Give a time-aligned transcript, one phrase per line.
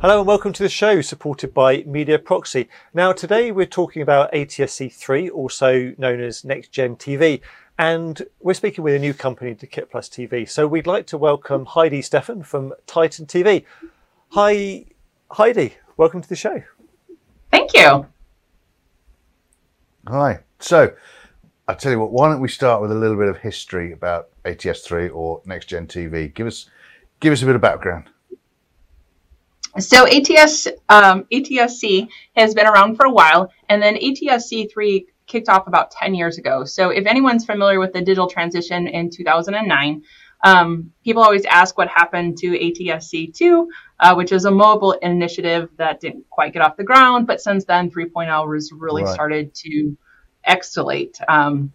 [0.00, 2.68] Hello and welcome to the show supported by Media Proxy.
[2.94, 7.40] Now, today we're talking about ATSC3, also known as Next Gen TV,
[7.80, 10.48] and we're speaking with a new company, the Kit Plus TV.
[10.48, 13.64] So we'd like to welcome Heidi Steffen from Titan TV.
[14.28, 14.84] Hi,
[15.32, 16.62] Heidi, welcome to the show.
[17.50, 18.06] Thank you.
[20.06, 20.38] Hi.
[20.60, 20.92] So,
[21.66, 24.28] I tell you what, why don't we start with a little bit of history about
[24.44, 26.32] ATS3 or Next Gen TV?
[26.32, 26.70] Give us,
[27.18, 28.10] give us a bit of background.
[29.80, 35.66] So ATS um, ATSC has been around for a while, and then ATSC3 kicked off
[35.66, 36.64] about 10 years ago.
[36.64, 40.02] So if anyone's familiar with the digital transition in 2009,
[40.44, 43.66] um, people always ask what happened to ATSC2,
[44.00, 47.64] uh, which is a mobile initiative that didn't quite get off the ground, but since
[47.64, 49.12] then 3.0 has really right.
[49.12, 49.96] started to
[50.48, 51.20] escalate.
[51.28, 51.72] Um,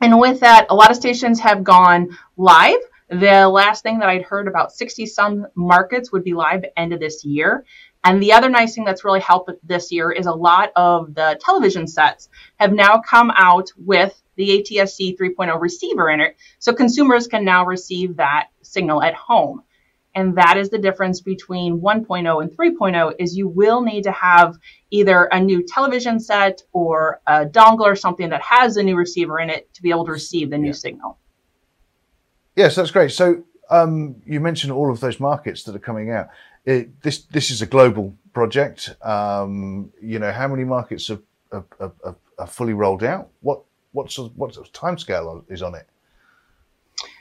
[0.00, 2.80] and with that, a lot of stations have gone live.
[3.20, 6.98] The last thing that I'd heard about 60 some markets would be live end of
[6.98, 7.64] this year.
[8.02, 11.38] And the other nice thing that's really helped this year is a lot of the
[11.40, 16.36] television sets have now come out with the ATSC 3.0 receiver in it.
[16.58, 19.62] So consumers can now receive that signal at home.
[20.16, 24.56] And that is the difference between 1.0 and 3.0 is you will need to have
[24.90, 29.38] either a new television set or a dongle or something that has a new receiver
[29.38, 30.72] in it to be able to receive the new yeah.
[30.72, 31.18] signal.
[32.56, 33.12] Yes, that's great.
[33.12, 36.28] So um, you mentioned all of those markets that are coming out.
[36.64, 38.94] It, this this is a global project.
[39.02, 41.20] Um, you know, how many markets are,
[41.52, 43.28] are, are, are fully rolled out?
[43.40, 45.86] What what sort of, what sort of timescale is on it?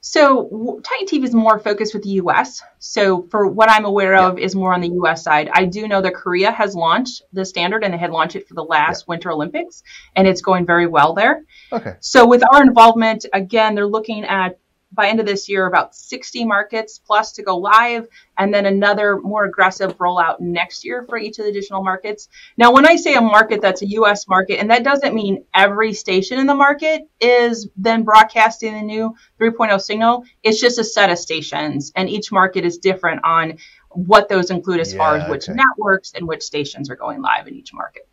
[0.00, 2.62] So Titan TV is more focused with the U.S.
[2.78, 4.28] So for what I'm aware yeah.
[4.28, 5.24] of is more on the U.S.
[5.24, 5.50] side.
[5.52, 8.54] I do know that Korea has launched the standard and they had launched it for
[8.54, 9.04] the last yeah.
[9.08, 9.82] Winter Olympics,
[10.14, 11.42] and it's going very well there.
[11.72, 11.96] Okay.
[11.98, 14.58] So with our involvement, again, they're looking at
[14.96, 18.08] by end of this year about 60 markets plus to go live
[18.38, 22.72] and then another more aggressive rollout next year for each of the additional markets now
[22.72, 26.38] when i say a market that's a us market and that doesn't mean every station
[26.38, 31.18] in the market is then broadcasting the new 3.0 signal it's just a set of
[31.18, 33.56] stations and each market is different on
[33.90, 35.56] what those include as yeah, far as which okay.
[35.56, 38.08] networks and which stations are going live in each market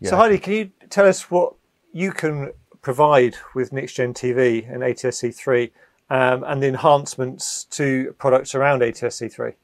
[0.00, 0.10] yeah.
[0.10, 1.54] so heidi can you tell us what
[1.92, 2.52] you can
[2.82, 5.70] provide with Next Gen TV and ATSC3
[6.10, 9.54] um, and the enhancements to products around ATSC3?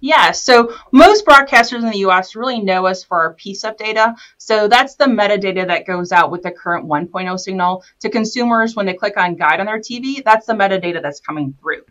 [0.00, 4.14] Yeah, so most broadcasters in the US really know us for our PSIP data.
[4.36, 8.86] So that's the metadata that goes out with the current 1.0 signal to consumers when
[8.86, 10.22] they click on guide on their TV.
[10.22, 11.82] That's the metadata that's coming through.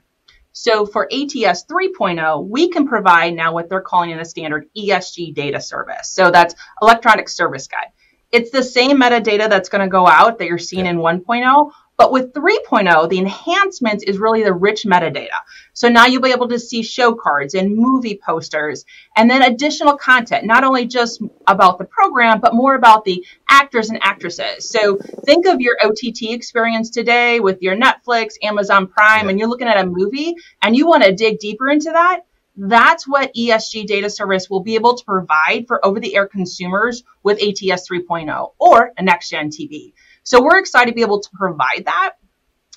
[0.53, 5.35] So for ATS 3.0, we can provide now what they're calling in a standard ESG
[5.35, 6.09] data service.
[6.09, 7.91] So that's electronic service guide.
[8.31, 10.91] It's the same metadata that's going to go out that you're seeing yeah.
[10.91, 15.29] in 1.0, but with 3.0, the enhancements is really the rich metadata.
[15.73, 18.85] So now you'll be able to see show cards and movie posters
[19.15, 23.89] and then additional content, not only just about the program, but more about the actors
[23.89, 24.69] and actresses.
[24.69, 29.29] So think of your OTT experience today with your Netflix, Amazon Prime, yeah.
[29.31, 32.21] and you're looking at a movie and you want to dig deeper into that.
[32.59, 37.03] That's what ESG data service will be able to provide for over the air consumers
[37.21, 39.93] with ATS 3.0 or a next gen TV.
[40.27, 42.15] So we're excited to be able to provide that.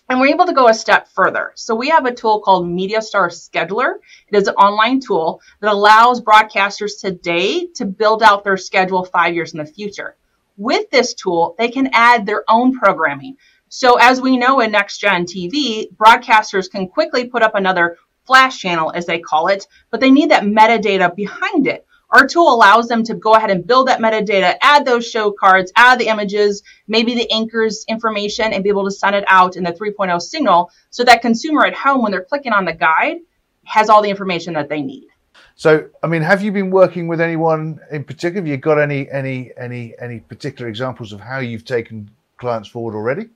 [0.09, 1.50] And we're able to go a step further.
[1.56, 3.94] So we have a tool called MediaStar Scheduler.
[4.28, 9.34] It is an online tool that allows broadcasters today to build out their schedule five
[9.34, 10.15] years in the future.
[10.56, 13.37] With this tool, they can add their own programming.
[13.69, 17.97] So as we know in Next Gen TV, broadcasters can quickly put up another
[18.27, 21.84] flash channel, as they call it, but they need that metadata behind it.
[22.12, 25.72] Our tool allows them to go ahead and build that metadata, add those show cards,
[25.76, 29.62] add the images, maybe the anchors information, and be able to send it out in
[29.62, 33.19] the 3.0 signal so that consumer at home, when they're clicking on the guide,
[33.65, 35.06] has all the information that they need.
[35.54, 38.41] So, I mean, have you been working with anyone in particular?
[38.41, 42.94] Have you got any any any any particular examples of how you've taken clients forward
[42.94, 43.28] already?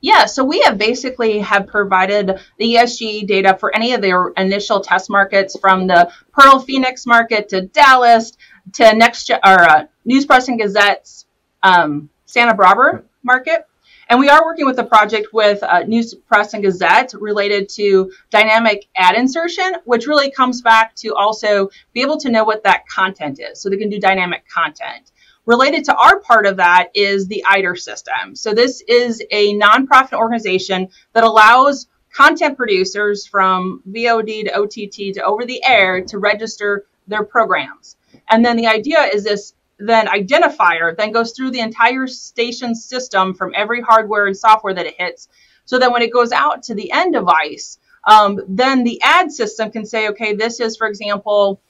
[0.00, 4.80] Yeah, so we have basically have provided the ESG data for any of their initial
[4.80, 8.32] test markets from the Pearl Phoenix market to Dallas
[8.74, 11.26] to next or uh, News Press and Gazette's
[11.62, 13.66] um, Santa Barbara market.
[14.08, 18.10] And we are working with a project with uh, News Press and Gazette related to
[18.30, 22.88] dynamic ad insertion, which really comes back to also be able to know what that
[22.88, 23.60] content is.
[23.60, 25.12] So they can do dynamic content.
[25.50, 28.36] Related to our part of that is the EIDR system.
[28.36, 35.24] So this is a nonprofit organization that allows content producers from VOD to OTT to
[35.24, 37.96] over the air to register their programs.
[38.28, 43.34] And then the idea is this then identifier then goes through the entire station system
[43.34, 45.26] from every hardware and software that it hits.
[45.64, 49.72] So that when it goes out to the end device, um, then the ad system
[49.72, 51.60] can say, okay, this is, for example,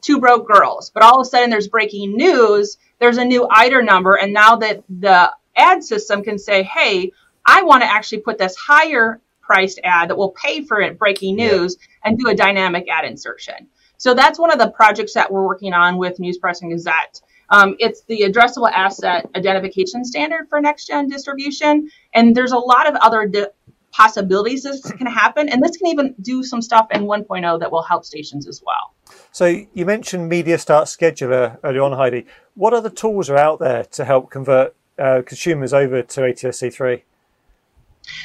[0.00, 3.84] two broke girls, but all of a sudden there's breaking news, there's a new EIDR
[3.84, 7.12] number, and now that the ad system can say, hey,
[7.46, 11.36] I want to actually put this higher priced ad that will pay for it breaking
[11.36, 13.66] news and do a dynamic ad insertion.
[13.96, 17.20] So that's one of the projects that we're working on with News Press and Gazette.
[17.50, 21.90] Um, it's the addressable asset identification standard for next gen distribution.
[22.14, 23.48] And there's a lot of other di-
[23.92, 25.48] possibilities this can happen.
[25.48, 28.94] And this can even do some stuff in 1.0 that will help stations as well.
[29.32, 32.26] So you mentioned MediaStar Scheduler earlier on, Heidi.
[32.54, 37.02] What other tools are out there to help convert uh, consumers over to ATSC3?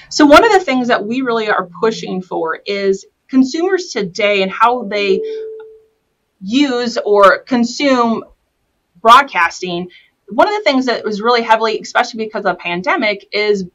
[0.10, 4.52] So one of the things that we really are pushing for is consumers today and
[4.52, 5.22] how they
[6.42, 8.24] use or consume
[9.02, 9.90] broadcasting.
[10.28, 13.66] One of the things that was really heavily, especially because of the pandemic, is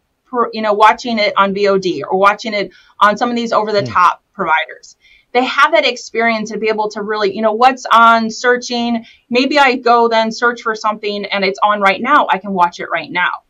[0.52, 3.82] you know watching it on VOD or watching it on some of these over the
[3.82, 4.34] top mm.
[4.34, 4.96] providers.
[5.32, 9.06] They have that experience to be able to really, you know, what's on searching.
[9.28, 12.26] Maybe I go then search for something and it's on right now.
[12.28, 13.42] I can watch it right now.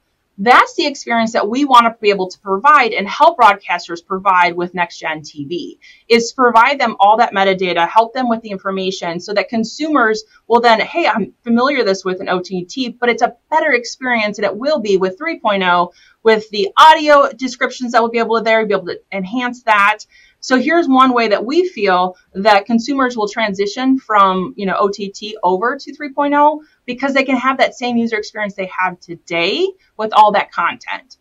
[0.42, 4.56] That's the experience that we want to be able to provide and help broadcasters provide
[4.56, 5.76] with next gen TV
[6.08, 10.62] is provide them all that metadata, help them with the information so that consumers will
[10.62, 14.56] then, hey, I'm familiar this with an OTT, but it's a better experience and it
[14.56, 15.92] will be with 3.0
[16.22, 20.00] with the audio descriptions that will be able to there, be able to enhance that.
[20.40, 25.34] So here's one way that we feel that consumers will transition from, you know, OTT
[25.42, 30.12] over to 3.0 because they can have that same user experience they have today with
[30.14, 31.18] all that content.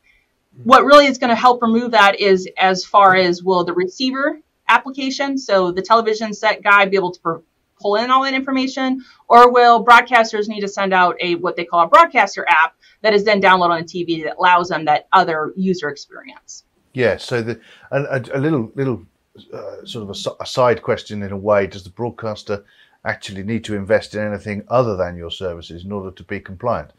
[0.63, 4.39] What really is going to help remove that is as far as will the receiver
[4.67, 7.43] application, so the television set guy be able to
[7.81, 11.63] pull in all that information, or will broadcasters need to send out a what they
[11.63, 15.53] call a broadcaster app that is then downloaded on TV that allows them that other
[15.55, 16.63] user experience?
[16.93, 17.59] Yeah, so the
[17.91, 19.05] a, a little little
[19.53, 22.65] uh, sort of a, a, side question in a way: Does the broadcaster
[23.05, 26.91] actually need to invest in anything other than your services in order to be compliant?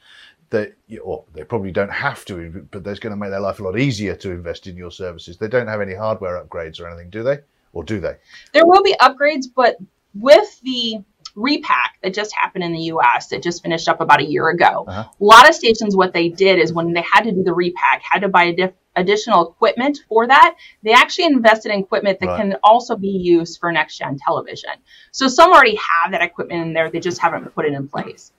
[0.50, 3.62] They, or they probably don't have to, but that's going to make their life a
[3.62, 5.36] lot easier to invest in your services.
[5.36, 7.38] They don't have any hardware upgrades or anything, do they?
[7.72, 8.16] Or do they?
[8.52, 9.76] There will be upgrades, but
[10.14, 11.04] with the
[11.34, 14.84] repack that just happened in the US that just finished up about a year ago.
[14.86, 15.04] Uh-huh.
[15.08, 18.02] A lot of stations, what they did is when they had to do the repack,
[18.02, 20.56] had to buy diff- additional equipment for that.
[20.82, 22.36] They actually invested in equipment that right.
[22.36, 24.70] can also be used for next gen television.
[25.12, 28.32] So some already have that equipment in there, they just haven't put it in place.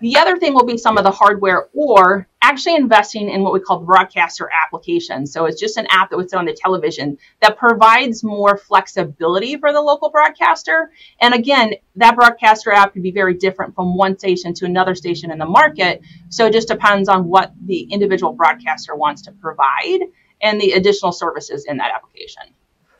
[0.00, 3.60] The other thing will be some of the hardware or actually investing in what we
[3.60, 5.32] call broadcaster applications.
[5.32, 9.56] So it's just an app that would sit on the television that provides more flexibility
[9.56, 10.90] for the local broadcaster.
[11.20, 15.30] And again, that broadcaster app could be very different from one station to another station
[15.30, 16.02] in the market.
[16.28, 20.00] So it just depends on what the individual broadcaster wants to provide
[20.42, 22.42] and the additional services in that application.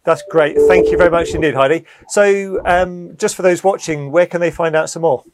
[0.05, 0.56] That's great.
[0.69, 1.85] Thank you very much indeed, Heidi.
[2.08, 5.25] So, um, just for those watching, where can they find out some more?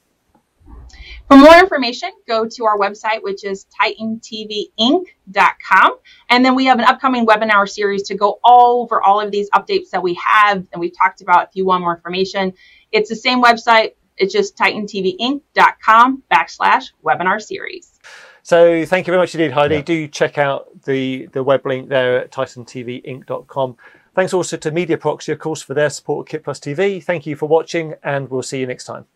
[1.30, 5.96] For more information, go to our website, which is titanTVinc.com.
[6.28, 9.48] And then we have an upcoming webinar series to go all over all of these
[9.50, 12.52] updates that we have and we've talked about if you want more information.
[12.90, 13.92] It's the same website.
[14.16, 18.00] It's just titanTVinc.com backslash webinar series.
[18.42, 19.76] So thank you very much indeed, Heidi.
[19.76, 19.82] Yeah.
[19.82, 23.76] Do check out the, the web link there at titanTVinc.com.
[24.16, 27.00] Thanks also to Media Proxy, of course, for their support of Kit Plus TV.
[27.00, 29.06] Thank you for watching, and we'll see you next time.